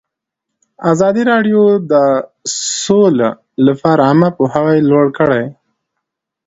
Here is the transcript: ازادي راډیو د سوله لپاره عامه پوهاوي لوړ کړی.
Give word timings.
ازادي 0.91 1.23
راډیو 1.31 1.61
د 1.91 1.93
سوله 2.83 3.29
لپاره 3.67 4.01
عامه 4.07 4.29
پوهاوي 4.37 4.79
لوړ 4.89 5.05
کړی. 5.17 5.43